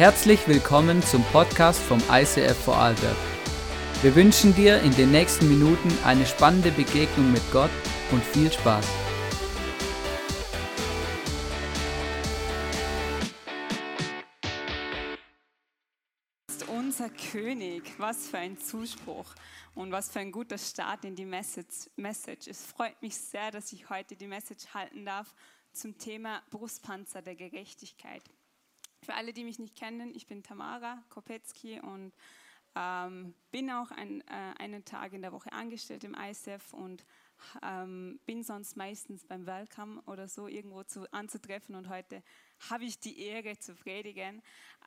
[0.00, 3.18] Herzlich willkommen zum Podcast vom ICF Vorarlberg.
[4.00, 7.68] Wir wünschen dir in den nächsten Minuten eine spannende Begegnung mit Gott
[8.10, 8.86] und viel Spaß.
[16.66, 17.82] unser König.
[17.98, 19.34] Was für ein Zuspruch
[19.74, 21.26] und was für ein guter Start in die.
[21.26, 22.46] Message.
[22.46, 25.34] Es freut mich sehr, dass ich heute die Message halten darf
[25.74, 28.22] zum Thema Brustpanzer der Gerechtigkeit.
[29.02, 32.12] Für alle, die mich nicht kennen, ich bin Tamara Kopetzky und
[32.74, 37.04] ähm, bin auch ein, äh, einen Tag in der Woche angestellt im ISF und
[37.62, 42.22] ähm, bin sonst meistens beim Welcome oder so irgendwo zu, anzutreffen und heute
[42.68, 44.42] habe ich die Ehre zu predigen.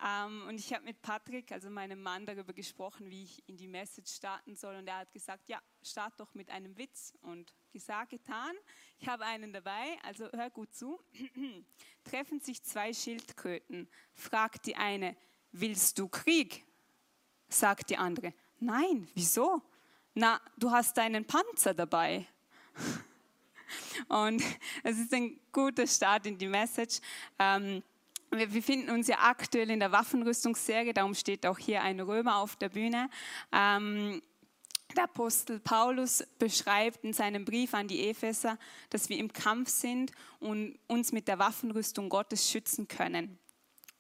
[0.06, 3.68] Ähm, und ich habe mit Patrick, also meinem Mann, darüber gesprochen, wie ich in die
[3.68, 8.12] Message starten soll und er hat gesagt, ja, start doch mit einem Witz und gesagt,
[8.12, 8.56] getan.
[9.00, 11.00] Ich habe einen dabei, also hör gut zu.
[12.14, 15.16] Treffen sich zwei Schildkröten, fragt die eine,
[15.52, 16.64] willst du Krieg?
[17.50, 19.64] Sagt die andere, nein, wieso?
[20.14, 22.28] Na, du hast deinen Panzer dabei.
[24.10, 24.44] Und
[24.84, 27.00] es ist ein guter Start in die Message.
[27.40, 27.82] Ähm,
[28.30, 32.56] wir befinden uns ja aktuell in der Waffenrüstungsserie, darum steht auch hier ein Römer auf
[32.58, 33.10] der Bühne.
[33.52, 34.22] Ähm,
[34.94, 38.58] der Apostel Paulus beschreibt in seinem Brief an die Epheser,
[38.90, 43.38] dass wir im Kampf sind und uns mit der Waffenrüstung Gottes schützen können.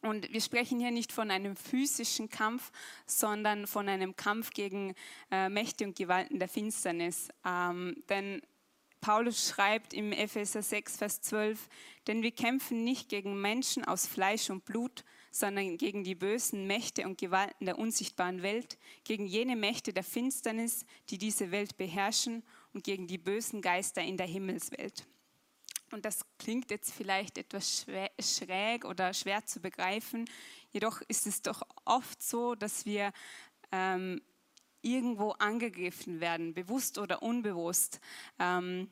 [0.02, 2.72] Und wir sprechen hier nicht von einem physischen Kampf,
[3.06, 4.96] sondern von einem Kampf gegen
[5.32, 7.30] äh, Mächte und Gewalten der Finsternis.
[7.46, 8.42] Ähm, denn
[9.00, 11.70] Paulus schreibt im Epheser 6, Vers 12,
[12.08, 17.06] denn wir kämpfen nicht gegen Menschen aus Fleisch und Blut, sondern gegen die bösen Mächte
[17.06, 22.84] und Gewalten der unsichtbaren Welt, gegen jene Mächte der Finsternis, die diese Welt beherrschen und
[22.84, 25.08] gegen die bösen Geister in der Himmelswelt.
[25.92, 27.88] Und das klingt jetzt vielleicht etwas
[28.20, 30.30] schräg oder schwer zu begreifen,
[30.70, 33.12] jedoch ist es doch oft so, dass wir
[33.72, 34.22] ähm,
[34.84, 38.00] irgendwo angegriffen werden, bewusst oder unbewusst.
[38.38, 38.92] Ähm,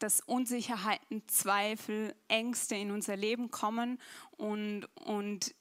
[0.00, 3.98] dass Unsicherheiten, Zweifel, Ängste in unser Leben kommen
[4.36, 5.54] und, und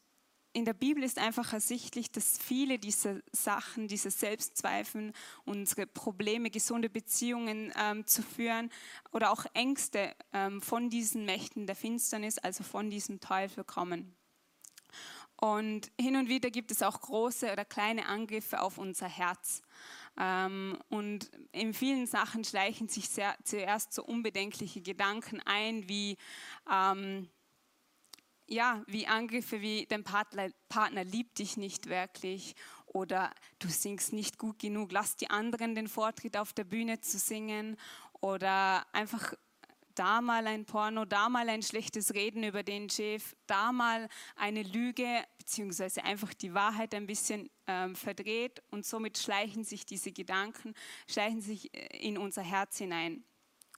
[0.57, 5.13] in der Bibel ist einfach ersichtlich, dass viele dieser Sachen, diese Selbstzweifeln,
[5.45, 8.72] unsere Probleme, gesunde Beziehungen ähm, zu führen
[9.12, 14.16] oder auch Ängste ähm, von diesen Mächten der Finsternis, also von diesem Teufel kommen.
[15.40, 19.62] Und hin und wieder gibt es auch große oder kleine Angriffe auf unser Herz.
[20.19, 26.17] Ähm, und in vielen Sachen schleichen sich sehr, zuerst so unbedenkliche Gedanken ein, wie,
[26.67, 27.29] ähm,
[28.47, 34.38] ja, wie Angriffe wie dein Partner, Partner liebt dich nicht wirklich oder du singst nicht
[34.38, 37.78] gut genug, lass die anderen den Vortritt auf der Bühne zu singen
[38.22, 39.34] oder einfach
[39.97, 44.64] da mal ein Porno, da mal ein schlechtes Reden über den Chef, da mal eine
[44.64, 50.75] Lüge, beziehungsweise einfach die Wahrheit ein bisschen ähm, verdreht und somit schleichen sich diese Gedanken,
[51.08, 53.24] schleichen sich äh, in unser Herz hinein.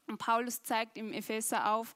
[0.07, 1.94] Und Paulus zeigt im Epheser auf,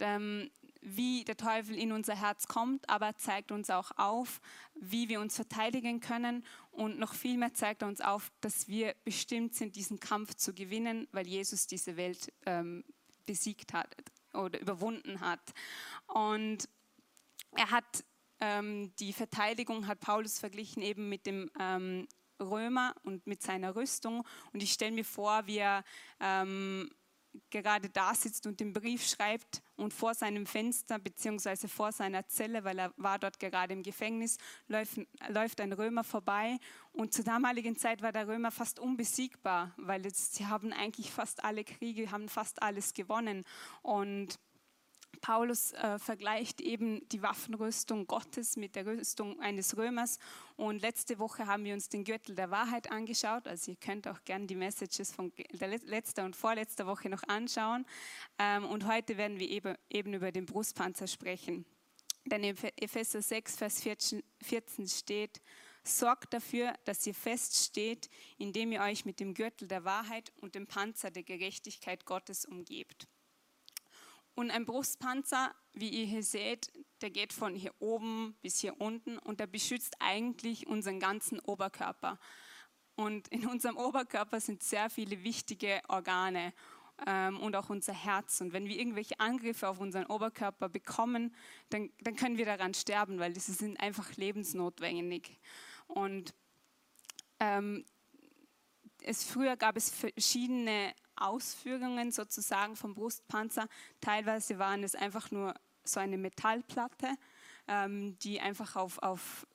[0.00, 0.50] ähm,
[0.88, 4.40] wie der Teufel in unser Herz kommt, aber zeigt uns auch auf,
[4.74, 8.94] wie wir uns verteidigen können und noch viel mehr zeigt er uns auf, dass wir
[9.04, 12.84] bestimmt sind, diesen Kampf zu gewinnen, weil Jesus diese Welt ähm,
[13.24, 13.96] besiegt hat
[14.32, 15.40] oder überwunden hat.
[16.06, 16.68] Und
[17.50, 18.04] er hat
[18.38, 22.06] ähm, die Verteidigung, hat Paulus verglichen eben mit dem ähm,
[22.38, 24.24] Römer und mit seiner Rüstung.
[24.52, 25.82] Und ich stelle mir vor, wie er
[26.20, 26.90] ähm,
[27.50, 31.68] gerade da sitzt und den Brief schreibt und vor seinem Fenster bzw.
[31.68, 34.38] vor seiner Zelle, weil er war dort gerade im Gefängnis,
[34.68, 36.58] läuft, läuft ein Römer vorbei
[36.92, 41.44] und zur damaligen Zeit war der Römer fast unbesiegbar, weil jetzt, sie haben eigentlich fast
[41.44, 43.44] alle Kriege, haben fast alles gewonnen
[43.82, 44.38] und
[45.20, 50.18] Paulus äh, vergleicht eben die Waffenrüstung Gottes mit der Rüstung eines Römers.
[50.56, 53.48] Und letzte Woche haben wir uns den Gürtel der Wahrheit angeschaut.
[53.48, 57.86] Also ihr könnt auch gerne die Messages von letzter und vorletzter Woche noch anschauen.
[58.38, 61.64] Ähm, und heute werden wir eben, eben über den Brustpanzer sprechen.
[62.24, 65.40] Denn in Epheser 6, Vers 14, 14 steht,
[65.88, 70.66] Sorgt dafür, dass ihr feststeht, indem ihr euch mit dem Gürtel der Wahrheit und dem
[70.66, 73.06] Panzer der Gerechtigkeit Gottes umgebt.
[74.36, 79.16] Und ein Brustpanzer, wie ihr hier seht, der geht von hier oben bis hier unten
[79.16, 82.18] und der beschützt eigentlich unseren ganzen Oberkörper.
[82.96, 86.52] Und in unserem Oberkörper sind sehr viele wichtige Organe
[87.06, 88.42] ähm, und auch unser Herz.
[88.42, 91.34] Und wenn wir irgendwelche Angriffe auf unseren Oberkörper bekommen,
[91.70, 95.40] dann, dann können wir daran sterben, weil diese sind einfach lebensnotwendig.
[95.86, 96.34] Und
[97.40, 97.86] ähm,
[99.00, 103.68] es, früher gab es verschiedene Ausführungen sozusagen vom Brustpanzer.
[104.00, 105.54] Teilweise waren es einfach nur
[105.84, 107.08] so eine Metallplatte,
[107.68, 109.46] ähm, die einfach auf, auf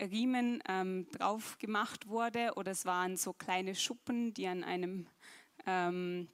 [0.00, 5.06] Riemen ähm, drauf gemacht wurde oder es waren so kleine Schuppen, die an einem
[5.66, 6.28] ähm,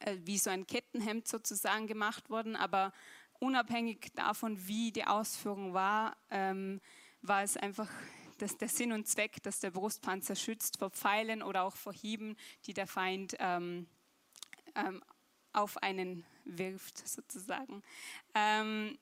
[0.00, 2.56] äh, wie so ein Kettenhemd sozusagen gemacht wurden.
[2.56, 2.92] Aber
[3.38, 6.80] unabhängig davon, wie die Ausführung war, ähm,
[7.22, 7.88] war es einfach
[8.38, 12.36] das, der Sinn und Zweck, dass der Brustpanzer schützt vor Pfeilen oder auch vor Hieben,
[12.66, 13.86] die der Feind ähm,
[14.74, 15.02] ähm,
[15.52, 17.82] auf einen wirft, sozusagen.
[18.34, 18.98] Ähm,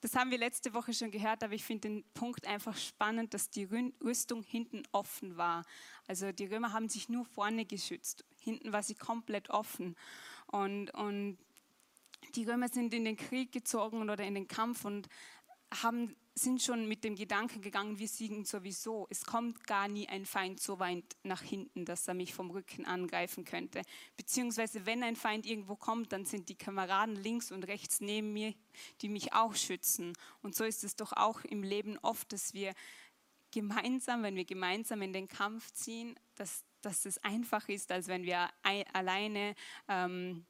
[0.00, 3.50] das haben wir letzte Woche schon gehört, aber ich finde den Punkt einfach spannend, dass
[3.50, 5.64] die Rüstung hinten offen war.
[6.06, 9.96] Also die Römer haben sich nur vorne geschützt, hinten war sie komplett offen.
[10.46, 11.38] Und, und
[12.34, 15.08] die Römer sind in den Krieg gezogen oder in den Kampf und
[15.82, 19.06] haben sind schon mit dem Gedanken gegangen, wir siegen sowieso.
[19.08, 22.84] Es kommt gar nie ein Feind so weit nach hinten, dass er mich vom Rücken
[22.84, 23.80] angreifen könnte.
[24.18, 28.54] Beziehungsweise wenn ein Feind irgendwo kommt, dann sind die Kameraden links und rechts neben mir,
[29.00, 30.12] die mich auch schützen.
[30.42, 32.74] Und so ist es doch auch im Leben oft, dass wir
[33.50, 38.24] gemeinsam, wenn wir gemeinsam in den Kampf ziehen, dass, dass es einfach ist, als wenn
[38.24, 38.50] wir
[38.92, 39.54] alleine
[39.88, 40.44] ähm,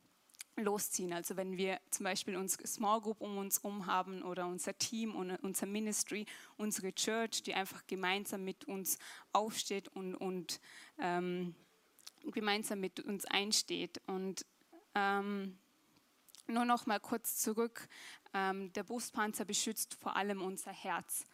[0.57, 1.13] losziehen.
[1.13, 5.15] Also wenn wir zum Beispiel unsere Small Group um uns herum haben oder unser Team
[5.15, 6.27] und unser Ministry,
[6.57, 8.99] unsere Church, die einfach gemeinsam mit uns
[9.33, 10.61] aufsteht und, und
[10.99, 11.55] ähm,
[12.25, 14.01] gemeinsam mit uns einsteht.
[14.07, 14.47] Und
[14.95, 15.59] ähm,
[16.49, 17.89] nur noch mal kurz zurück,
[18.33, 21.25] ähm, der Brustpanzer beschützt vor allem unser Herz.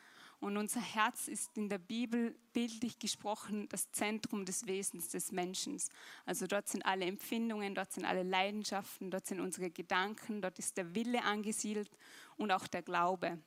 [0.43, 5.81] Und unser Herz ist in der Bibel bildlich gesprochen das Zentrum des Wesens des Menschen.
[6.27, 10.77] Also dort sind alle Empfindungen, dort sind alle Leidenschaften, dort sind unsere Gedanken, dort ist
[10.77, 11.89] der Wille angesiedelt
[12.37, 13.39] und auch der Glaube.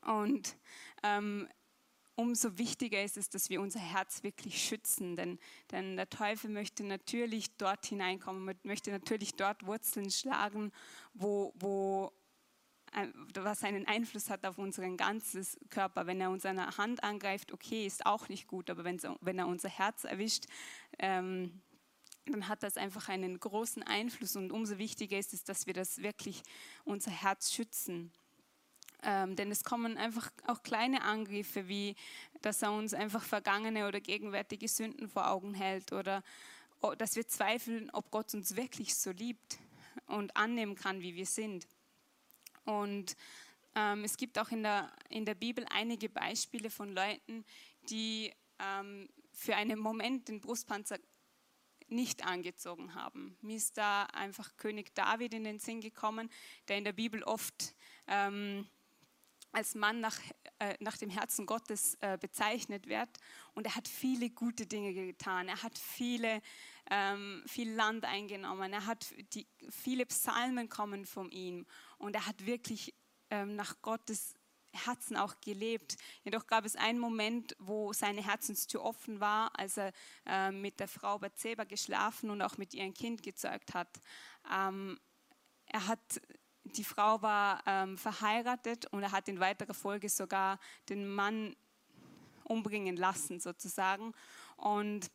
[0.00, 0.56] Und
[1.02, 1.50] ähm,
[2.14, 5.38] umso wichtiger ist es, dass wir unser Herz wirklich schützen, denn,
[5.70, 10.72] denn der Teufel möchte natürlich dort hineinkommen, möchte natürlich dort Wurzeln schlagen,
[11.12, 12.10] wo, wo
[13.34, 16.06] was einen Einfluss hat auf unseren ganzen Körper.
[16.06, 19.68] Wenn er uns der Hand angreift, okay, ist auch nicht gut, aber wenn, er unser
[19.68, 20.46] Herz erwischt,
[20.98, 21.60] ähm,
[22.26, 26.02] dann hat das einfach einen großen Einfluss und umso wichtiger ist es, dass wir das
[26.02, 26.42] wirklich
[26.84, 28.10] unser Herz schützen.
[29.02, 31.94] Ähm, denn es kommen einfach auch kleine Angriffe, wie
[32.40, 36.22] dass er uns einfach vergangene oder gegenwärtige Sünden vor Augen hält oder
[36.98, 39.58] dass wir zweifeln, ob Gott uns wirklich so liebt
[40.06, 41.66] und annehmen kann, wie wir sind.
[42.66, 43.16] Und
[43.74, 47.44] ähm, es gibt auch in der, in der Bibel einige Beispiele von Leuten,
[47.88, 50.98] die ähm, für einen Moment den Brustpanzer
[51.88, 53.36] nicht angezogen haben.
[53.42, 56.30] Mir ist da einfach König David in den Sinn gekommen,
[56.68, 57.74] der in der Bibel oft
[58.08, 58.66] ähm,
[59.52, 60.18] als Mann nach,
[60.58, 63.08] äh, nach dem Herzen Gottes äh, bezeichnet wird.
[63.54, 65.48] Und er hat viele gute Dinge getan.
[65.48, 66.42] Er hat viele,
[66.90, 68.72] ähm, viel Land eingenommen.
[68.72, 71.66] Er hat die, viele Psalmen kommen von ihm.
[71.98, 72.94] Und er hat wirklich
[73.30, 74.34] ähm, nach Gottes
[74.72, 75.96] Herzen auch gelebt.
[76.22, 79.92] Jedoch gab es einen Moment, wo seine Herzenstür offen war, als er
[80.26, 83.88] äh, mit der Frau Bathseba geschlafen und auch mit ihrem Kind gezeugt hat.
[84.52, 84.98] Ähm,
[85.66, 86.20] er hat
[86.74, 90.58] die Frau war ähm, verheiratet und er hat in weiterer Folge sogar
[90.88, 91.54] den Mann
[92.44, 94.12] umbringen lassen sozusagen.
[94.56, 95.10] Und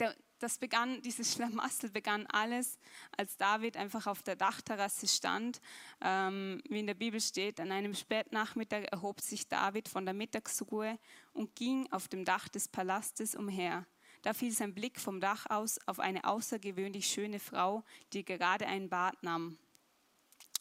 [0.00, 2.78] der, das begann, dieses Schlamassel begann alles,
[3.16, 5.60] als David einfach auf der Dachterrasse stand.
[6.00, 10.98] Ähm, wie in der Bibel steht, an einem Spätnachmittag erhob sich David von der Mittagsruhe
[11.32, 13.86] und ging auf dem Dach des Palastes umher.
[14.22, 18.88] Da fiel sein Blick vom Dach aus auf eine außergewöhnlich schöne Frau, die gerade ein
[18.88, 19.58] Bad nahm.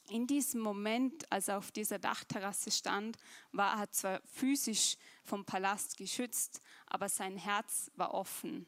[0.10, 3.18] In diesem Moment, als er auf dieser Dachterrasse stand,
[3.54, 8.66] war er zwar physisch vom Palast geschützt, aber sein Herz war offen.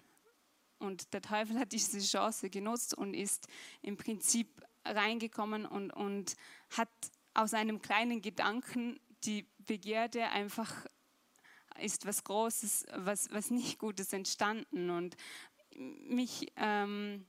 [0.80, 3.48] Und der Teufel hat diese Chance genutzt und ist
[3.82, 4.48] im Prinzip
[4.84, 6.36] reingekommen und, und
[6.70, 6.90] hat
[7.34, 10.86] aus einem kleinen Gedanken die Begierde einfach
[11.80, 14.90] ist was Großes, was, was nicht Gutes entstanden.
[14.90, 15.18] Und
[15.76, 17.26] mich, ähm,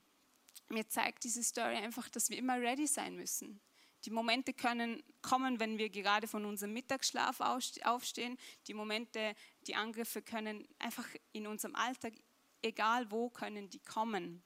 [0.69, 3.59] mir zeigt diese Story einfach, dass wir immer ready sein müssen.
[4.05, 8.37] Die Momente können kommen, wenn wir gerade von unserem Mittagsschlaf aufstehen.
[8.67, 9.35] Die Momente,
[9.65, 12.13] die Angriffe können einfach in unserem Alltag
[12.61, 14.43] egal wo können die kommen.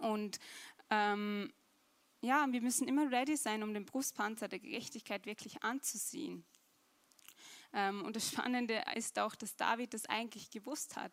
[0.00, 0.38] Und
[0.90, 1.52] ähm,
[2.20, 6.44] ja, wir müssen immer ready sein, um den Brustpanzer der Gerechtigkeit wirklich anzuziehen.
[7.72, 11.12] Ähm, und das Spannende ist auch, dass David das eigentlich gewusst hat.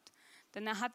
[0.53, 0.93] Denn er hat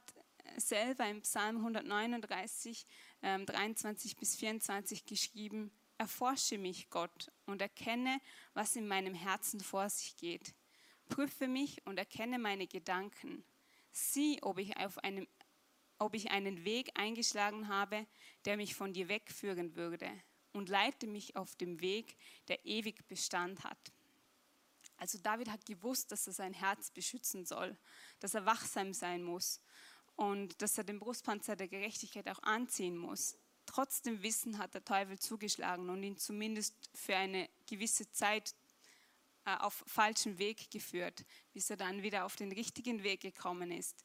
[0.56, 2.86] selber im Psalm 139,
[3.22, 8.20] ähm, 23 bis 24 geschrieben, Erforsche mich, Gott, und erkenne,
[8.52, 10.52] was in meinem Herzen vor sich geht.
[11.06, 13.44] Prüfe mich und erkenne meine Gedanken
[13.96, 15.28] Sieh, ob ich, auf einem,
[16.00, 18.06] ob ich einen Weg eingeschlagen habe,
[18.44, 20.10] der mich von dir wegführen würde,
[20.52, 22.16] und leite mich auf dem Weg,
[22.48, 23.92] der ewig Bestand hat.
[24.96, 27.76] Also David hat gewusst, dass er sein Herz beschützen soll,
[28.18, 29.60] dass er wachsam sein muss
[30.16, 33.38] und dass er den Brustpanzer der Gerechtigkeit auch anziehen muss.
[33.66, 38.54] Trotzdem Wissen hat der Teufel zugeschlagen und ihn zumindest für eine gewisse Zeit
[39.44, 44.02] auf falschen Weg geführt, bis er dann wieder auf den richtigen Weg gekommen ist.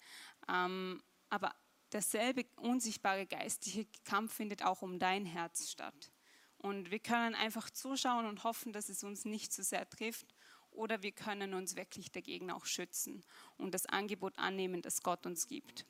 [0.48, 1.55] Ähm, aber
[1.91, 6.12] derselbe unsichtbare geistliche Kampf findet auch um dein Herz statt.
[6.58, 10.36] Und wir können einfach zuschauen und hoffen, dass es uns nicht zu so sehr trifft.
[10.72, 13.24] Oder wir können uns wirklich dagegen auch schützen
[13.58, 15.86] und das Angebot annehmen, das Gott uns gibt.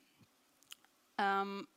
[1.18, 1.68] Ähm,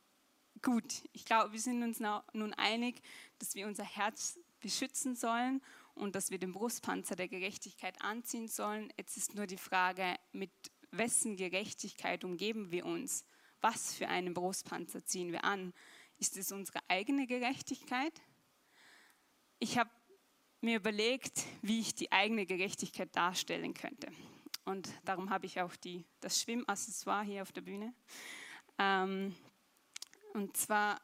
[0.61, 3.01] gut, ich glaube, wir sind uns nun einig,
[3.39, 5.61] dass wir unser Herz beschützen sollen
[5.95, 8.91] und dass wir den Brustpanzer der Gerechtigkeit anziehen sollen.
[8.97, 10.51] Jetzt ist nur die Frage, mit
[10.91, 13.25] wessen Gerechtigkeit umgeben wir uns?
[13.61, 15.73] Was für einen Brustpanzer ziehen wir an?
[16.17, 18.21] Ist es unsere eigene Gerechtigkeit?
[19.59, 19.89] Ich habe
[20.61, 24.11] mir überlegt, wie ich die eigene Gerechtigkeit darstellen könnte.
[24.65, 27.93] Und darum habe ich auch die, das Schwimmaccessoire hier auf der Bühne.
[28.77, 29.35] Ähm,
[30.33, 31.01] und zwar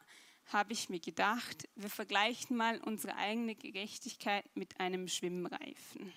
[0.50, 6.12] habe ich mir gedacht, wir vergleichen mal unsere eigene Gerechtigkeit mit einem Schwimmreifen.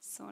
[0.00, 0.30] So.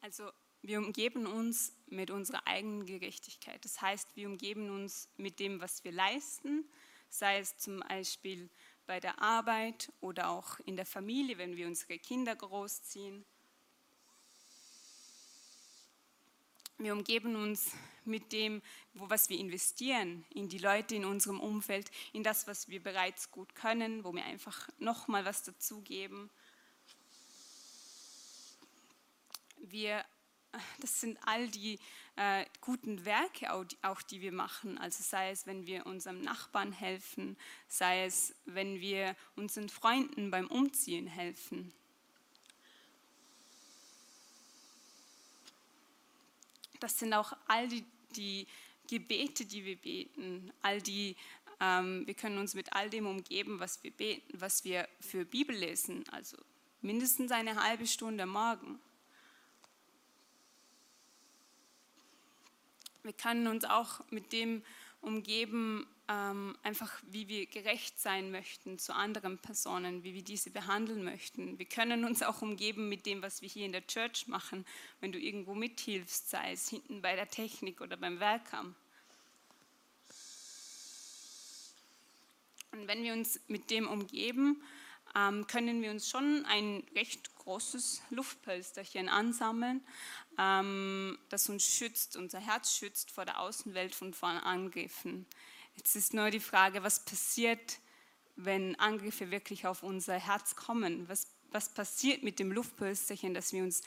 [0.00, 3.64] Also wir umgeben uns mit unserer eigenen Gerechtigkeit.
[3.64, 6.68] Das heißt, wir umgeben uns mit dem, was wir leisten,
[7.08, 8.50] sei es zum Beispiel
[8.88, 13.24] bei der Arbeit oder auch in der Familie, wenn wir unsere Kinder großziehen.
[16.78, 17.72] Wir umgeben uns
[18.06, 18.62] mit dem,
[18.94, 23.30] wo, was wir investieren, in die Leute in unserem Umfeld, in das, was wir bereits
[23.30, 26.30] gut können, wo wir einfach nochmal was dazugeben.
[29.58, 30.02] Wir
[30.80, 31.78] das sind all die
[32.16, 34.78] äh, guten Werke, auch die, auch die wir machen.
[34.78, 37.36] Also sei es, wenn wir unserem Nachbarn helfen,
[37.68, 41.72] sei es, wenn wir unseren Freunden beim Umziehen helfen.
[46.80, 47.84] Das sind auch all die,
[48.16, 48.46] die
[48.88, 51.16] Gebete, die wir beten, all die,
[51.60, 55.54] ähm, wir können uns mit all dem umgeben, was wir beten, was wir für Bibel
[55.54, 56.36] lesen, also
[56.80, 58.78] mindestens eine halbe Stunde morgen.
[63.02, 64.62] Wir können uns auch mit dem
[65.00, 71.04] umgeben, ähm, einfach wie wir gerecht sein möchten zu anderen Personen, wie wir diese behandeln
[71.04, 71.58] möchten.
[71.58, 74.64] Wir können uns auch umgeben mit dem, was wir hier in der Church machen,
[75.00, 78.74] wenn du irgendwo mithilfst, sei es hinten bei der Technik oder beim Welcome.
[82.72, 84.62] Und wenn wir uns mit dem umgeben,
[85.46, 89.82] können wir uns schon ein recht großes Luftpölsterchen ansammeln,
[90.38, 95.26] ähm, das uns schützt, unser Herz schützt vor der Außenwelt vor Angriffen.
[95.76, 97.78] Jetzt ist nur die Frage, was passiert,
[98.36, 101.08] wenn Angriffe wirklich auf unser Herz kommen?
[101.08, 103.82] Was, was passiert mit dem Luftpölsterchen, das wir uns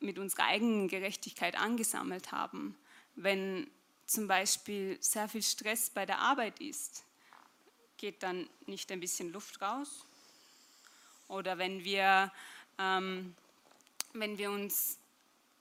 [0.00, 2.76] mit unserer eigenen Gerechtigkeit angesammelt haben?
[3.14, 3.68] Wenn
[4.06, 7.04] zum Beispiel sehr viel Stress bei der Arbeit ist,
[7.96, 10.04] geht dann nicht ein bisschen Luft raus?
[11.28, 12.32] Oder wenn wir,
[12.78, 13.34] ähm,
[14.14, 14.98] wenn wir uns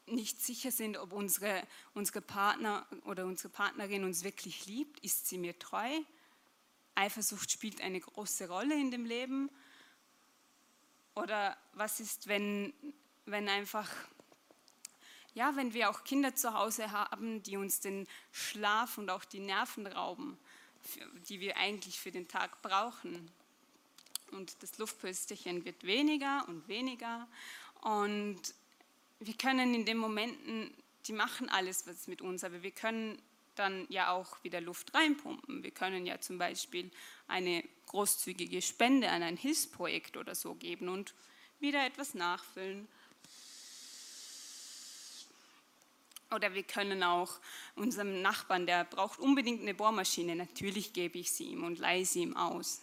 [0.07, 1.61] nicht sicher sind, ob unsere,
[1.93, 5.89] unsere Partner oder unsere Partnerin uns wirklich liebt, ist sie mir treu?
[6.95, 9.51] Eifersucht spielt eine große Rolle in dem Leben.
[11.15, 12.73] Oder was ist, wenn,
[13.25, 13.89] wenn einfach,
[15.33, 19.39] ja, wenn wir auch Kinder zu Hause haben, die uns den Schlaf und auch die
[19.39, 20.37] Nerven rauben,
[21.27, 23.29] die wir eigentlich für den Tag brauchen?
[24.31, 27.27] Und das Luftpölsterchen wird weniger und weniger.
[27.81, 28.41] Und
[29.19, 30.73] wir können in den Momenten,
[31.05, 33.21] die machen alles was mit uns, aber wir können
[33.55, 35.63] dann ja auch wieder Luft reinpumpen.
[35.63, 36.91] Wir können ja zum Beispiel
[37.27, 41.13] eine großzügige Spende an ein Hilfsprojekt oder so geben und
[41.59, 42.87] wieder etwas nachfüllen.
[46.29, 47.39] Oder wir können auch
[47.75, 52.21] unserem Nachbarn, der braucht unbedingt eine Bohrmaschine, natürlich gebe ich sie ihm und leihe sie
[52.21, 52.81] ihm aus.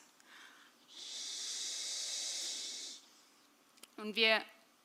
[3.96, 4.42] Und wir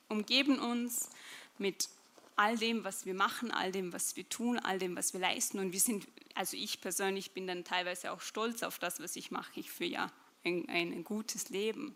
[0.08, 1.10] umgeben uns
[1.58, 1.90] mit
[2.36, 5.60] all dem, was wir machen, all dem, was wir tun, all dem, was wir leisten.
[5.60, 9.30] Und wir sind, also ich persönlich bin dann teilweise auch stolz auf das, was ich
[9.30, 9.60] mache.
[9.60, 10.12] Ich führe ja
[10.46, 11.96] ein, ein gutes Leben.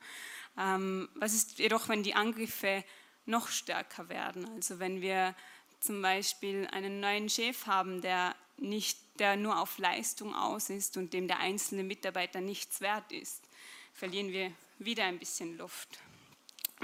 [0.58, 2.84] Ähm, was ist jedoch, wenn die Angriffe
[3.25, 4.50] noch stärker werden?
[4.55, 5.34] Also wenn wir
[5.79, 11.13] zum Beispiel einen neuen Chef haben, der nicht, der nur auf Leistung aus ist und
[11.13, 13.43] dem der einzelne Mitarbeiter nichts wert ist,
[13.93, 16.00] verlieren wir wieder ein bisschen Luft.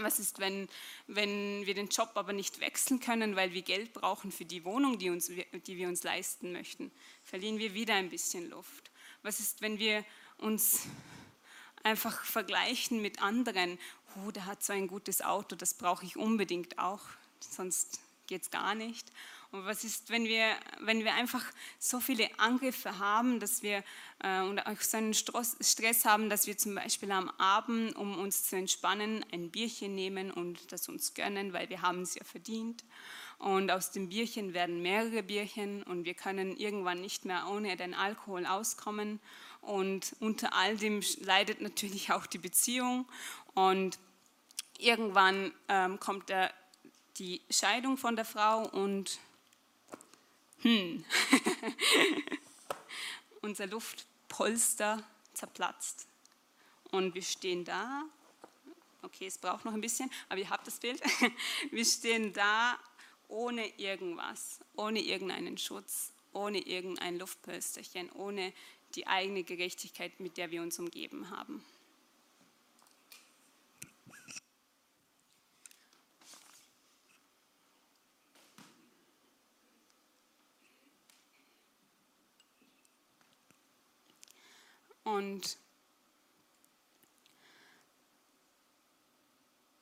[0.04, 0.68] Was ist, wenn,
[1.08, 4.98] wenn wir den Job aber nicht wechseln können, weil wir Geld brauchen für die Wohnung,
[4.98, 6.92] die, uns, die wir uns leisten möchten?
[7.24, 8.92] Verlieren wir wieder ein bisschen Luft.
[9.22, 10.06] Was ist, wenn wir
[10.38, 10.88] uns
[11.84, 13.78] einfach vergleichen mit anderen?
[14.16, 17.02] Oh, der hat so ein gutes Auto, das brauche ich unbedingt auch,
[17.40, 19.12] sonst geht es gar nicht.
[19.52, 21.44] Und was ist, wenn wir, wenn wir einfach
[21.80, 23.84] so viele Angriffe haben, dass wir
[24.20, 28.44] äh, und auch so einen Stress haben, dass wir zum Beispiel am Abend, um uns
[28.44, 32.84] zu entspannen, ein Bierchen nehmen und das uns gönnen, weil wir haben es ja verdient.
[33.40, 37.94] Und aus dem Bierchen werden mehrere Bierchen und wir können irgendwann nicht mehr ohne den
[37.94, 39.20] Alkohol auskommen.
[39.62, 43.08] Und unter all dem leidet natürlich auch die Beziehung.
[43.56, 43.98] Und
[44.78, 46.54] irgendwann ähm, kommt der,
[47.18, 49.20] die Scheidung von der Frau und
[50.62, 51.04] hm,
[53.42, 56.08] unser Luftpolster zerplatzt.
[56.92, 58.04] Und wir stehen da,
[59.04, 61.02] okay, es braucht noch ein bisschen, aber ihr habt das Bild.
[61.72, 62.78] Wir stehen da
[63.28, 68.54] ohne irgendwas, ohne irgendeinen Schutz, ohne irgendein Luftpolsterchen, ohne
[68.96, 71.64] die eigene Gerechtigkeit, mit der wir uns umgeben haben.
[85.16, 85.58] Und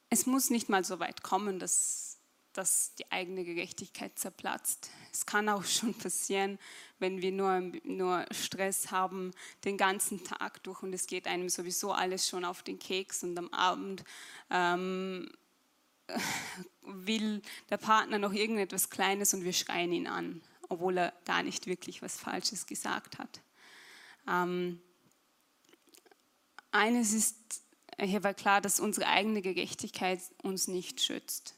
[0.10, 2.18] es muss nicht mal so weit kommen, dass,
[2.54, 4.90] dass die eigene Gerechtigkeit zerplatzt.
[5.12, 6.58] Es kann auch schon passieren,
[7.00, 9.32] wenn wir nur, nur Stress haben
[9.66, 13.38] den ganzen Tag durch und es geht einem sowieso alles schon auf den Keks und
[13.38, 14.06] am Abend
[14.50, 15.30] ähm,
[16.84, 21.68] will der Partner noch irgendetwas Kleines und wir schreien ihn an, obwohl er gar nicht
[21.68, 23.42] wirklich was Falsches gesagt hat.
[24.26, 24.82] Ähm,
[26.72, 27.64] eines ist,
[28.00, 31.56] hier war klar, dass unsere eigene Gerechtigkeit uns nicht schützt.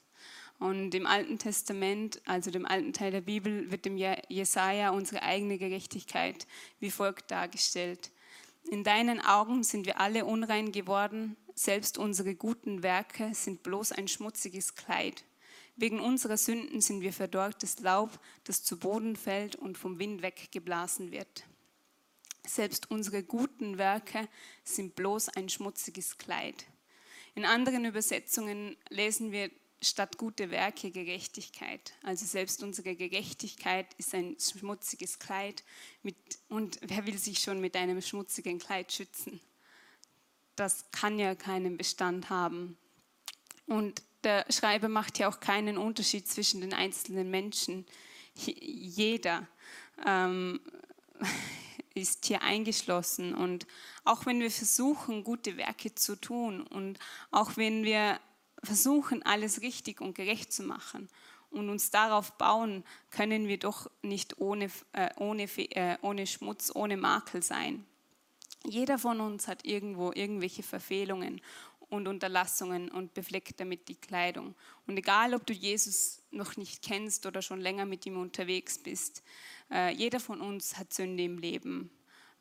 [0.60, 5.58] Und im Alten Testament, also dem alten Teil der Bibel, wird dem Jesaja unsere eigene
[5.58, 6.48] Gerechtigkeit
[6.80, 8.12] wie folgt dargestellt.
[8.70, 14.08] In deinen Augen sind wir alle unrein geworden, selbst unsere guten Werke sind bloß ein
[14.08, 15.24] schmutziges Kleid.
[15.76, 21.12] Wegen unserer Sünden sind wir verdorrtes Laub, das zu Boden fällt und vom Wind weggeblasen
[21.12, 21.46] wird.
[22.50, 24.28] Selbst unsere guten Werke
[24.64, 26.66] sind bloß ein schmutziges Kleid.
[27.36, 29.52] In anderen Übersetzungen lesen wir
[29.84, 31.94] statt gute Werke Gerechtigkeit.
[32.02, 35.64] Also selbst unsere Gerechtigkeit ist ein schmutziges Kleid.
[36.02, 36.16] Mit,
[36.50, 39.40] und wer will sich schon mit einem schmutzigen Kleid schützen?
[40.56, 42.78] Das kann ja keinen Bestand haben.
[43.68, 47.86] Und der Schreiber macht ja auch keinen Unterschied zwischen den einzelnen Menschen.
[48.34, 49.48] Jeder
[50.06, 50.60] ähm,
[51.94, 53.34] ist hier eingeschlossen.
[53.34, 53.68] Und
[54.04, 57.00] auch wenn wir versuchen, gute Werke zu tun und
[57.32, 58.20] auch wenn wir
[58.64, 61.10] versuchen, alles richtig und gerecht zu machen
[61.50, 66.98] und uns darauf bauen, können wir doch nicht ohne, äh, ohne, äh, ohne Schmutz, ohne
[66.98, 67.86] Makel sein.
[68.66, 71.42] Jeder von uns hat irgendwo irgendwelche Verfehlungen
[71.90, 74.56] und Unterlassungen und befleckt damit die Kleidung.
[74.88, 79.24] Und egal, ob du Jesus noch nicht kennst oder schon länger mit ihm unterwegs bist,
[79.72, 81.92] äh, jeder von uns hat Sünde im Leben.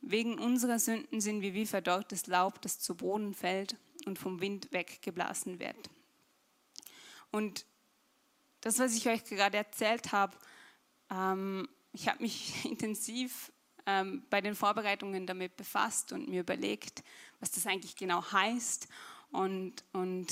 [0.00, 4.68] Wegen unserer Sünden sind wir wie verdorrtes Laub, das zu Boden fällt und vom Wind
[4.70, 5.90] weggeblasen wird.
[7.30, 7.66] Und
[8.60, 10.36] das, was ich euch gerade erzählt habe,
[11.10, 13.52] ähm, ich habe mich intensiv
[13.86, 17.02] ähm, bei den Vorbereitungen damit befasst und mir überlegt,
[17.40, 18.88] was das eigentlich genau heißt.
[19.30, 20.26] Und, und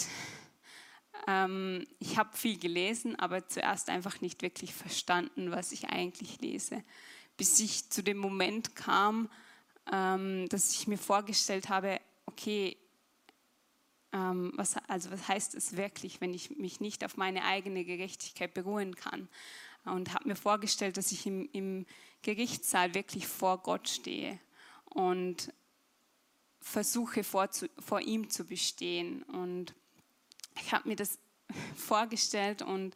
[1.27, 6.83] ähm, ich habe viel gelesen, aber zuerst einfach nicht wirklich verstanden, was ich eigentlich lese,
[7.37, 9.29] bis ich zu dem Moment kam,
[9.93, 12.77] ähm, dass ich mir vorgestellt habe, okay,
[14.13, 18.55] ähm, was, also was heißt es wirklich, wenn ich mich nicht auf meine eigene Gerechtigkeit
[18.55, 19.29] beruhen kann?
[19.85, 21.87] Und habe mir vorgestellt, dass ich im, im
[22.23, 24.41] Gerichtssaal wirklich vor Gott stehe
[24.85, 25.53] und
[26.67, 29.23] versuche vor, zu, vor ihm zu bestehen.
[29.23, 29.75] Und
[30.61, 31.19] ich habe mir das
[31.77, 32.95] vorgestellt und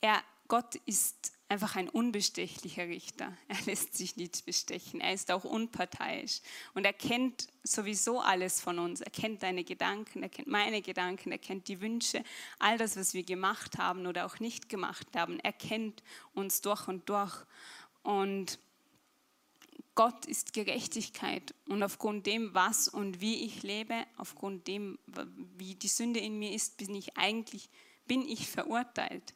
[0.00, 3.36] er, Gott ist einfach ein unbestechlicher Richter.
[3.48, 5.00] Er lässt sich nicht bestechen.
[5.00, 6.40] Er ist auch unparteiisch.
[6.72, 9.02] Und er kennt sowieso alles von uns.
[9.02, 12.24] Er kennt deine Gedanken, er kennt meine Gedanken, er kennt die Wünsche,
[12.58, 15.38] all das, was wir gemacht haben oder auch nicht gemacht haben.
[15.40, 17.36] Er kennt uns durch und durch.
[18.02, 18.58] Und
[19.94, 24.98] Gott ist Gerechtigkeit und aufgrund dem, was und wie ich lebe, aufgrund dem,
[25.56, 27.70] wie die Sünde in mir ist, bin ich eigentlich
[28.06, 29.34] bin ich verurteilt.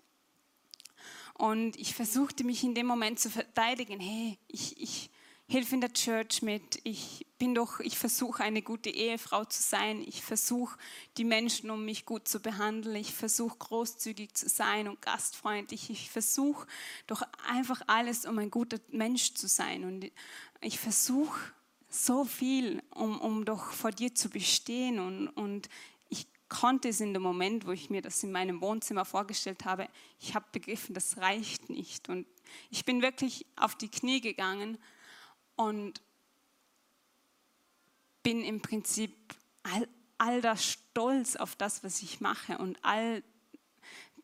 [1.34, 5.10] Und ich versuchte mich in dem Moment zu verteidigen, hey, ich, ich,
[5.50, 6.78] hilf in der Church mit.
[6.84, 10.04] Ich bin doch, ich versuche eine gute Ehefrau zu sein.
[10.06, 10.78] Ich versuche
[11.16, 12.96] die Menschen um mich gut zu behandeln.
[12.96, 15.88] Ich versuche großzügig zu sein und gastfreundlich.
[15.88, 16.66] Ich versuche
[17.06, 19.84] doch einfach alles, um ein guter Mensch zu sein.
[19.84, 20.10] Und
[20.60, 21.40] ich versuche
[21.88, 24.98] so viel, um, um doch vor dir zu bestehen.
[24.98, 25.70] Und, und
[26.10, 29.88] ich konnte es in dem Moment, wo ich mir das in meinem Wohnzimmer vorgestellt habe,
[30.20, 32.10] ich habe begriffen, das reicht nicht.
[32.10, 32.26] Und
[32.68, 34.76] ich bin wirklich auf die Knie gegangen
[35.58, 36.00] und
[38.22, 39.14] bin im Prinzip
[39.64, 43.22] all, all das Stolz auf das, was ich mache und all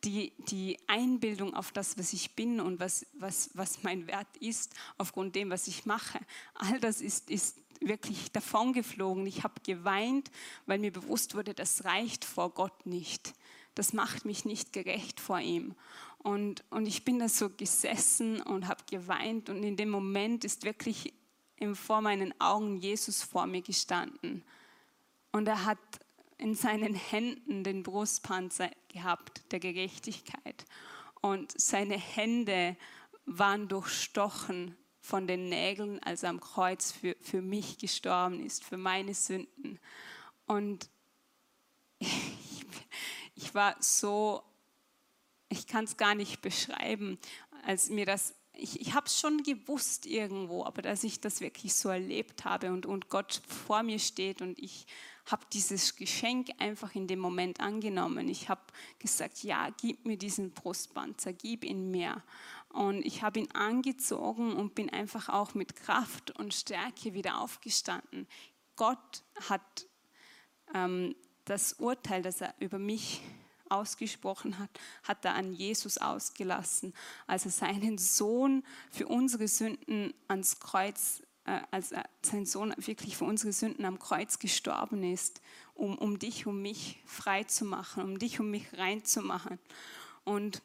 [0.03, 4.73] die, die Einbildung auf das, was ich bin und was, was, was mein Wert ist,
[4.97, 6.19] aufgrund dem, was ich mache,
[6.53, 9.25] all das ist, ist wirklich davongeflogen.
[9.25, 10.31] Ich habe geweint,
[10.65, 13.33] weil mir bewusst wurde, das reicht vor Gott nicht.
[13.73, 15.75] Das macht mich nicht gerecht vor ihm.
[16.19, 20.63] Und, und ich bin da so gesessen und habe geweint und in dem Moment ist
[20.63, 21.13] wirklich
[21.73, 24.43] vor meinen Augen Jesus vor mir gestanden.
[25.31, 25.79] Und er hat
[26.37, 30.65] in seinen Händen den Brustpanzer gehabt der Gerechtigkeit.
[31.21, 32.75] Und seine Hände
[33.25, 38.77] waren durchstochen von den Nägeln, als er am Kreuz für, für mich gestorben ist, für
[38.77, 39.79] meine Sünden.
[40.45, 40.89] Und
[41.99, 42.65] ich,
[43.35, 44.43] ich war so,
[45.49, 47.19] ich kann es gar nicht beschreiben,
[47.63, 51.73] als mir das ich, ich habe es schon gewusst irgendwo, aber dass ich das wirklich
[51.73, 54.85] so erlebt habe und, und Gott vor mir steht und ich
[55.25, 58.29] habe dieses Geschenk einfach in dem Moment angenommen.
[58.29, 58.61] Ich habe
[58.99, 62.23] gesagt, ja, gib mir diesen Brustpanzer, gib ihn mir.
[62.69, 68.27] Und ich habe ihn angezogen und bin einfach auch mit Kraft und Stärke wieder aufgestanden.
[68.75, 69.87] Gott hat
[70.73, 71.15] ähm,
[71.45, 73.21] das Urteil, das er über mich
[73.69, 74.69] ausgesprochen hat,
[75.03, 76.93] hat er an Jesus ausgelassen,
[77.27, 83.25] als er seinen Sohn für unsere Sünden ans Kreuz, äh, als sein Sohn wirklich für
[83.25, 85.41] unsere Sünden am Kreuz gestorben ist,
[85.73, 89.59] um, um dich, um mich frei zu machen, um dich, um mich reinzumachen.
[90.23, 90.61] Und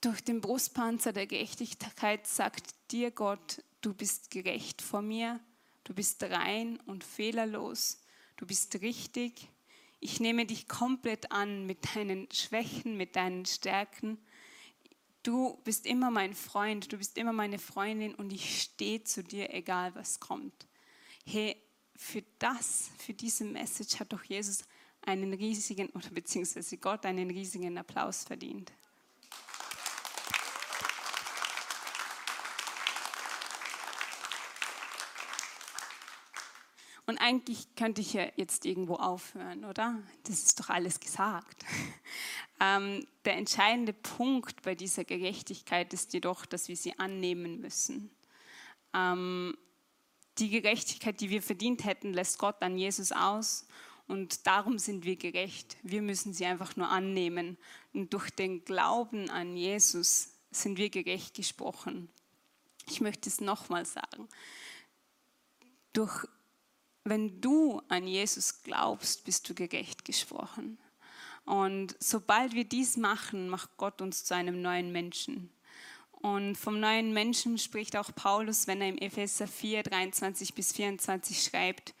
[0.00, 5.40] durch den Brustpanzer der Gerechtigkeit sagt dir Gott, du bist gerecht vor mir,
[5.84, 8.00] du bist rein und fehlerlos,
[8.36, 9.48] du bist richtig,
[10.04, 14.18] ich nehme dich komplett an mit deinen Schwächen, mit deinen Stärken.
[15.22, 19.54] Du bist immer mein Freund, du bist immer meine Freundin und ich stehe zu dir,
[19.54, 20.66] egal was kommt.
[21.24, 21.56] Hey,
[21.96, 24.64] für das, für diese Message hat doch Jesus
[25.00, 28.72] einen riesigen, oder beziehungsweise Gott einen riesigen Applaus verdient.
[37.06, 40.00] Und eigentlich könnte ich ja jetzt irgendwo aufhören, oder?
[40.22, 41.64] Das ist doch alles gesagt.
[42.60, 48.12] Ähm, der entscheidende Punkt bei dieser Gerechtigkeit ist jedoch, dass wir sie annehmen müssen.
[48.94, 49.58] Ähm,
[50.38, 53.66] die Gerechtigkeit, die wir verdient hätten, lässt Gott an Jesus aus
[54.06, 55.76] und darum sind wir gerecht.
[55.82, 57.56] Wir müssen sie einfach nur annehmen.
[57.92, 62.08] Und durch den Glauben an Jesus sind wir gerecht gesprochen.
[62.86, 64.28] Ich möchte es nochmal sagen.
[65.92, 66.26] Durch
[67.04, 70.78] wenn du an Jesus glaubst, bist du gerecht gesprochen.
[71.44, 75.50] Und sobald wir dies machen, macht Gott uns zu einem neuen Menschen.
[76.12, 81.42] Und vom neuen Menschen spricht auch Paulus, wenn er im Epheser 4, 23 bis 24
[81.42, 81.94] schreibt,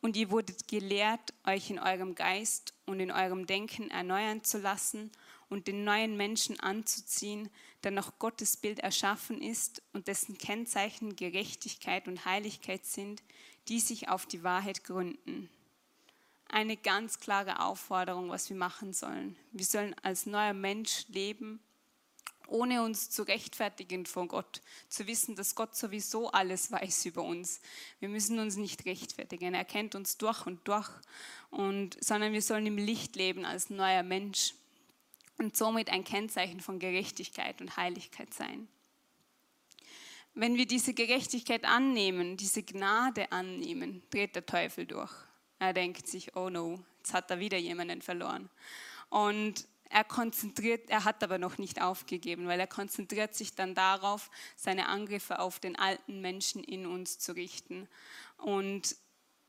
[0.00, 5.10] und ihr wurdet gelehrt, euch in eurem Geist und in eurem Denken erneuern zu lassen
[5.48, 7.50] und den neuen Menschen anzuziehen,
[7.82, 13.22] der nach Gottes Bild erschaffen ist und dessen Kennzeichen Gerechtigkeit und Heiligkeit sind,
[13.68, 15.50] die sich auf die Wahrheit gründen.
[16.48, 19.36] Eine ganz klare Aufforderung, was wir machen sollen.
[19.52, 21.60] Wir sollen als neuer Mensch leben,
[22.46, 27.60] ohne uns zu rechtfertigen vor Gott, zu wissen, dass Gott sowieso alles weiß über uns.
[27.98, 29.54] Wir müssen uns nicht rechtfertigen.
[29.54, 30.88] Er kennt uns durch und durch,
[31.50, 34.54] und, sondern wir sollen im Licht leben als neuer Mensch
[35.38, 38.68] und somit ein Kennzeichen von Gerechtigkeit und Heiligkeit sein
[40.36, 45.10] wenn wir diese Gerechtigkeit annehmen, diese Gnade annehmen, dreht der Teufel durch.
[45.58, 48.50] Er denkt sich, oh no, jetzt hat er wieder jemanden verloren.
[49.08, 54.30] Und er konzentriert, er hat aber noch nicht aufgegeben, weil er konzentriert sich dann darauf,
[54.56, 57.88] seine Angriffe auf den alten Menschen in uns zu richten.
[58.36, 58.94] Und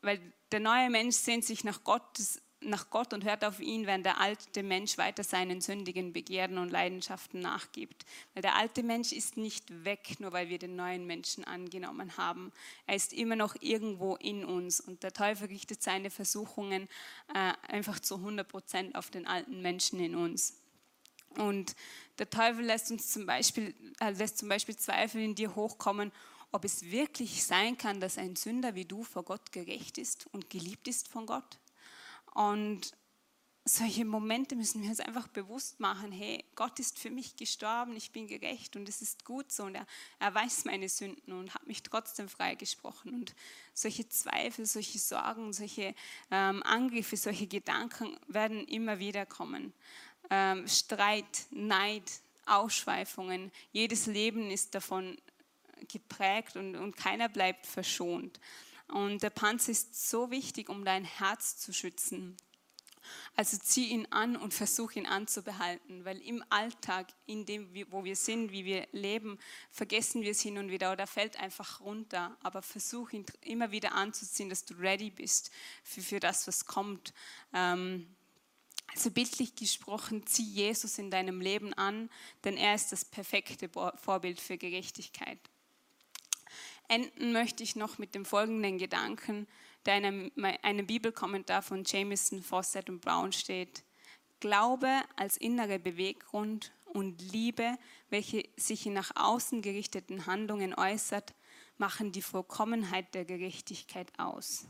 [0.02, 0.22] weil
[0.54, 4.20] der neue Mensch sehnt sich nach Gottes nach Gott und hört auf ihn, wenn der
[4.20, 8.06] alte Mensch weiter seinen sündigen Begierden und Leidenschaften nachgibt.
[8.34, 12.52] Weil der alte Mensch ist nicht weg, nur weil wir den neuen Menschen angenommen haben.
[12.88, 16.88] Er ist immer noch irgendwo in uns und der Teufel richtet seine Versuchungen
[17.34, 20.58] äh, einfach zu 100 Prozent auf den alten Menschen in uns.
[21.38, 21.76] Und
[22.18, 26.12] der Teufel lässt uns zum Beispiel, äh, lässt zum Beispiel Zweifel in dir hochkommen,
[26.52, 30.50] ob es wirklich sein kann, dass ein Sünder wie du vor Gott gerecht ist und
[30.50, 31.60] geliebt ist von Gott.
[32.38, 32.92] Und
[33.66, 38.12] solche Momente müssen wir uns einfach bewusst machen, hey, Gott ist für mich gestorben, ich
[38.12, 39.88] bin gerecht und es ist gut so und er,
[40.20, 43.12] er weiß meine Sünden und hat mich trotzdem freigesprochen.
[43.12, 43.36] Und
[43.74, 45.96] solche Zweifel, solche Sorgen, solche
[46.30, 49.74] ähm, Angriffe, solche Gedanken werden immer wieder kommen.
[50.30, 52.04] Ähm, Streit, Neid,
[52.46, 55.18] Ausschweifungen, jedes Leben ist davon
[55.92, 58.40] geprägt und, und keiner bleibt verschont.
[58.88, 62.38] Und der Panzer ist so wichtig, um dein Herz zu schützen.
[63.36, 68.16] Also zieh ihn an und versuch ihn anzubehalten, weil im Alltag, in dem, wo wir
[68.16, 69.40] sind, wie wir leben,
[69.72, 72.38] vergessen wir es hin und wieder oder fällt einfach runter.
[72.42, 75.52] Aber versuch ihn immer wieder anzuziehen, dass du ready bist
[75.84, 77.14] für, für das, was kommt.
[77.54, 78.16] Ähm,
[78.88, 82.10] also bildlich gesprochen, zieh Jesus in deinem Leben an,
[82.46, 85.40] denn er ist das perfekte Vorbild für Gerechtigkeit.
[86.88, 89.48] Enden möchte ich noch mit dem folgenden Gedanken,
[89.86, 93.84] der in einem, einem Bibelkommentar von Jameson, Fawcett und Brown steht.
[94.40, 97.78] Glaube als innere Beweggrund und Liebe,
[98.10, 101.34] welche sich in nach außen gerichteten Handlungen äußert,
[101.78, 104.66] machen die Vollkommenheit der Gerechtigkeit aus.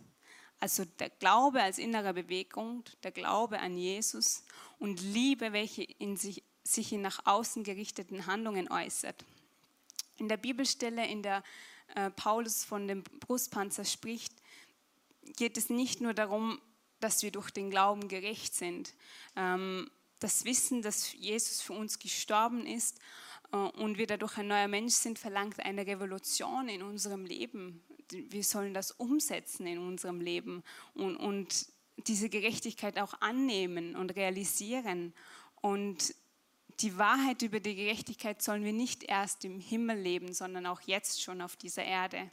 [0.59, 4.43] Also der Glaube als innerer Beweggrund, der Glaube an Jesus
[4.79, 9.23] und Liebe, welche in sich, sich in nach außen gerichteten Handlungen äußert.
[10.17, 11.43] In der Bibelstelle, in der
[11.95, 14.33] äh, Paulus von dem Brustpanzer spricht,
[15.35, 16.61] geht es nicht nur darum,
[16.99, 18.93] dass wir durch den Glauben gerecht sind.
[19.35, 22.99] Ähm, das Wissen, dass Jesus für uns gestorben ist
[23.51, 27.83] äh, und wir dadurch ein neuer Mensch sind, verlangt eine Revolution in unserem Leben.
[28.11, 35.13] Wir sollen das umsetzen in unserem Leben und, und diese Gerechtigkeit auch annehmen und realisieren.
[35.61, 36.15] Und
[36.79, 41.21] die Wahrheit über die Gerechtigkeit sollen wir nicht erst im Himmel leben, sondern auch jetzt
[41.21, 42.29] schon auf dieser Erde.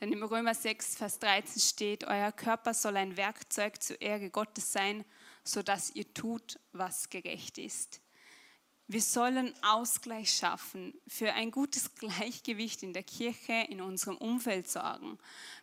[0.00, 4.72] Denn im Römer 6, Vers 13 steht, euer Körper soll ein Werkzeug zur Ehre Gottes
[4.72, 5.04] sein,
[5.44, 8.00] sodass ihr tut, was gerecht ist.
[8.90, 15.18] Wir sollen Ausgleich schaffen, für ein gutes Gleichgewicht in der Kirche, in unserem Umfeld sorgen.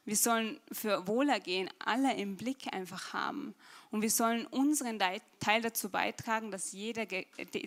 [0.06, 3.56] Wir sollen für Wohlergehen aller im Blick einfach haben.
[3.90, 5.00] Und wir sollen unseren
[5.40, 7.08] Teil dazu beitragen, dass jeder,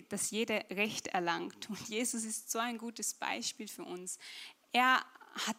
[0.07, 1.69] dass jeder Recht erlangt.
[1.69, 4.17] Und Jesus ist so ein gutes Beispiel für uns.
[4.71, 5.03] Er
[5.45, 5.57] hat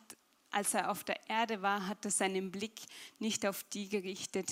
[0.53, 2.81] als er auf der Erde war, hat er seinen Blick
[3.19, 4.51] nicht auf die gerichtet,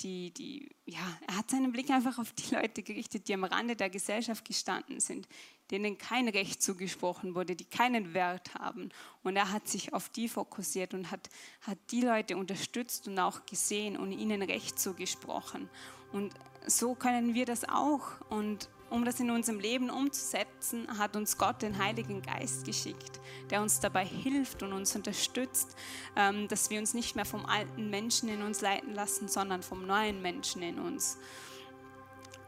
[0.00, 3.76] die, die, ja, er hat seinen Blick einfach auf die Leute gerichtet, die am Rande
[3.76, 5.28] der Gesellschaft gestanden sind,
[5.70, 8.90] denen kein Recht zugesprochen wurde, die keinen Wert haben.
[9.22, 11.30] Und er hat sich auf die fokussiert und hat,
[11.62, 15.70] hat die Leute unterstützt und auch gesehen und ihnen Recht zugesprochen.
[16.12, 16.34] Und
[16.66, 18.20] so können wir das auch.
[18.30, 23.60] Und um das in unserem Leben umzusetzen, hat uns Gott den Heiligen Geist geschickt, der
[23.60, 25.76] uns dabei hilft und uns unterstützt,
[26.14, 29.84] ähm, dass wir uns nicht mehr vom alten Menschen in uns leiten lassen, sondern vom
[29.84, 31.18] neuen Menschen in uns.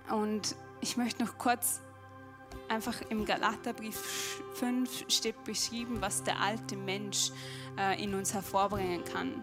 [0.09, 1.81] Und ich möchte noch kurz
[2.69, 7.33] einfach im Galaterbrief 5 steht beschrieben, was der alte Mensch
[7.77, 9.43] äh, in uns hervorbringen kann.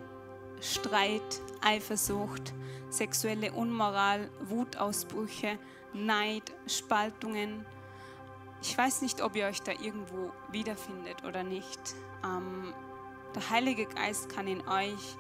[0.62, 2.54] Streit, Eifersucht,
[2.94, 5.58] sexuelle Unmoral, Wutausbrüche,
[5.94, 7.66] Neid, Spaltungen.
[8.62, 11.80] Ich weiß nicht, ob ihr euch da irgendwo wiederfindet oder nicht.
[12.24, 12.74] Ähm,
[13.36, 15.18] der Heilige Geist kann in euch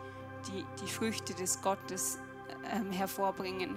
[0.48, 2.20] die, die Früchte des Gottes
[2.72, 3.76] ähm, hervorbringen,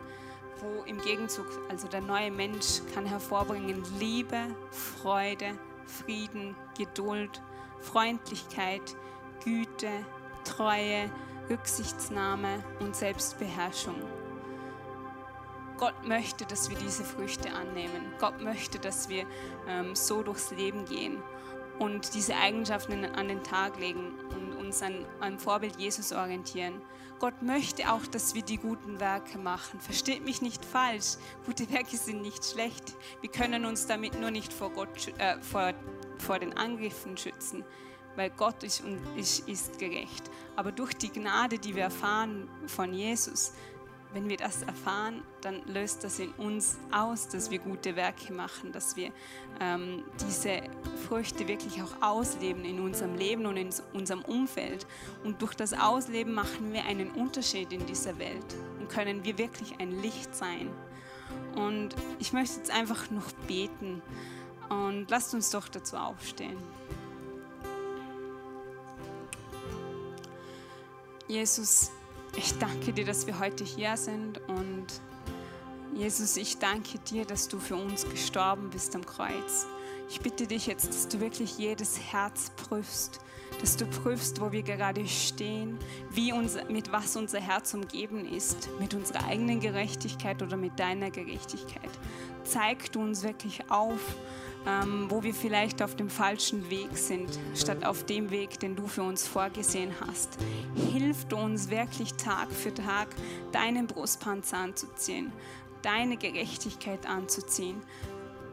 [0.61, 7.43] wo im Gegenzug, also der neue Mensch kann hervorbringen Liebe, Freude, Frieden, Geduld,
[7.81, 8.83] Freundlichkeit,
[9.43, 9.91] Güte,
[10.45, 11.11] Treue,
[11.49, 13.97] Rücksichtsnahme und Selbstbeherrschung.
[15.79, 18.13] Gott möchte, dass wir diese Früchte annehmen.
[18.19, 19.27] Gott möchte, dass wir
[19.69, 21.23] ähm, so durchs Leben gehen
[21.79, 26.81] und diese Eigenschaften an den Tag legen und uns an, an Vorbild Jesus orientieren.
[27.19, 29.81] Gott möchte auch, dass wir die guten Werke machen.
[29.81, 31.17] Versteht mich nicht falsch.
[31.47, 32.95] Gute Werke sind nicht schlecht.
[33.23, 35.73] Wir können uns damit nur nicht vor, Gott, äh, vor,
[36.19, 37.65] vor den Angriffen schützen,
[38.17, 40.31] weil Gott ist, und ist, ist gerecht.
[40.57, 43.53] Aber durch die Gnade, die wir erfahren von Jesus,
[44.13, 48.73] wenn wir das erfahren, dann löst das in uns aus, dass wir gute Werke machen,
[48.73, 49.11] dass wir
[49.61, 50.63] ähm, diese
[51.07, 54.87] Früchte wirklich auch ausleben in unserem Leben und in unserem Umfeld.
[55.23, 59.79] Und durch das Ausleben machen wir einen Unterschied in dieser Welt und können wir wirklich
[59.81, 60.71] ein Licht sein.
[61.55, 64.01] Und ich möchte jetzt einfach noch beten
[64.69, 66.57] und lasst uns doch dazu aufstehen.
[71.29, 71.91] Jesus,
[72.37, 74.87] ich danke dir, dass wir heute hier sind und
[75.93, 79.67] Jesus, ich danke dir, dass du für uns gestorben bist am Kreuz.
[80.09, 83.19] Ich bitte dich jetzt, dass du wirklich jedes Herz prüfst,
[83.61, 85.79] dass du prüfst, wo wir gerade stehen,
[86.11, 91.11] wie uns, mit was unser Herz umgeben ist, mit unserer eigenen Gerechtigkeit oder mit deiner
[91.11, 91.91] Gerechtigkeit.
[92.45, 94.01] Zeig du uns wirklich auf,
[94.67, 98.87] ähm, wo wir vielleicht auf dem falschen Weg sind, statt auf dem Weg, den du
[98.87, 100.37] für uns vorgesehen hast.
[100.93, 103.09] Hilf uns wirklich Tag für Tag,
[103.53, 105.33] deinen Brustpanzer anzuziehen,
[105.83, 107.81] deine Gerechtigkeit anzuziehen,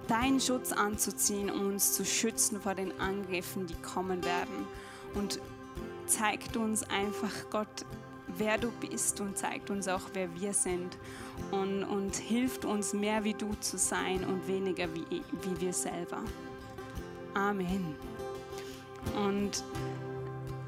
[0.08, 4.68] deinen Schutz anzuziehen, um uns zu schützen vor den Angriffen, die kommen werden.
[5.16, 5.40] Und
[6.06, 7.86] zeigt uns einfach, Gott,
[8.38, 10.98] wer du bist und zeigt uns auch, wer wir sind.
[11.52, 16.20] Und, und hilft uns mehr wie du zu sein und weniger wie, wie wir selber.
[17.34, 17.96] Amen.
[19.16, 19.64] Und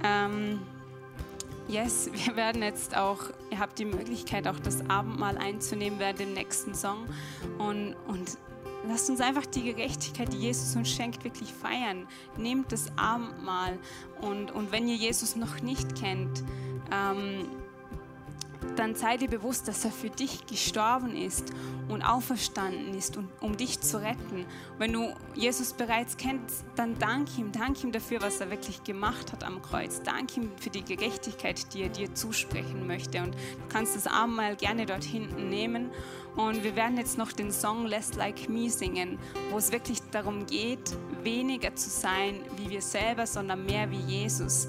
[0.04, 0.60] ähm,
[1.68, 3.20] yes, wir werden jetzt auch,
[3.52, 7.06] ihr habt die Möglichkeit, auch das Abendmahl einzunehmen während dem nächsten Song.
[7.58, 8.38] Und, und
[8.88, 12.08] Lasst uns einfach die Gerechtigkeit, die Jesus uns schenkt, wirklich feiern.
[12.38, 13.80] Nehmt das Abendmahl
[14.22, 16.44] und, und wenn ihr Jesus noch nicht kennt,
[16.92, 17.48] ähm,
[18.76, 21.52] dann sei dir bewusst, dass er für dich gestorben ist
[21.88, 24.46] und auferstanden ist, und, um dich zu retten.
[24.78, 29.32] Wenn du Jesus bereits kennst, dann dank ihm, dank ihm dafür, was er wirklich gemacht
[29.32, 30.02] hat am Kreuz.
[30.02, 33.22] Dank ihm für die Gerechtigkeit, die er dir zusprechen möchte.
[33.22, 35.92] Und du kannst das Abendmahl gerne dort hinten nehmen
[36.36, 39.18] und wir werden jetzt noch den Song Less Like Me singen,
[39.52, 44.68] wo es wirklich darum geht, weniger zu sein wie wir selber, sondern mehr wie Jesus.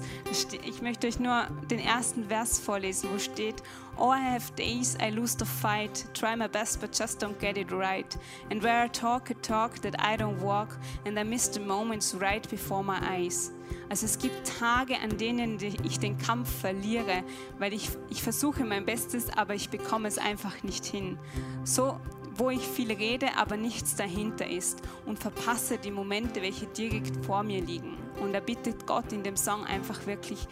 [0.65, 3.61] Ich möchte euch nur den ersten Vers vorlesen, wo steht,
[3.99, 7.57] Oh, I have days I lose the fight, try my best but just don't get
[7.57, 8.17] it right.
[8.51, 12.13] And where I talk a talk that I don't walk, and I miss the moments
[12.13, 13.51] right before my eyes.
[13.89, 17.23] Also es gibt Tage, an denen ich den Kampf verliere,
[17.57, 21.17] weil ich, ich versuche mein Bestes, aber ich bekomme es einfach nicht hin.
[21.63, 21.99] So,
[22.35, 27.43] wo ich viel rede, aber nichts dahinter ist und verpasse die Momente, welche direkt vor
[27.43, 27.97] mir liegen.
[28.21, 30.47] Und er bittet Gott in dem Song einfach wirklich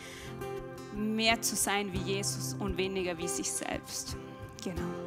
[0.96, 4.18] mehr zu sein wie Jesus und weniger wie sich selbst.
[4.64, 5.05] Genau.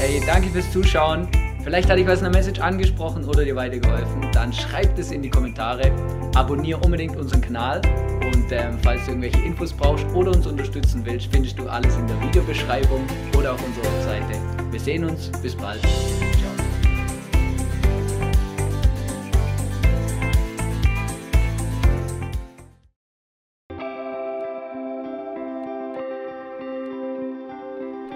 [0.00, 1.28] Hey, danke fürs Zuschauen.
[1.62, 4.32] Vielleicht hat dich was in der Message angesprochen oder dir weitergeholfen.
[4.32, 5.92] Dann schreib das in die Kommentare.
[6.34, 7.82] Abonniere unbedingt unseren Kanal.
[8.34, 12.06] Und ähm, falls du irgendwelche Infos brauchst oder uns unterstützen willst, findest du alles in
[12.06, 13.04] der Videobeschreibung
[13.36, 14.38] oder auf unserer Webseite.
[14.70, 15.30] Wir sehen uns.
[15.42, 15.82] Bis bald.
[15.82, 16.59] Ciao.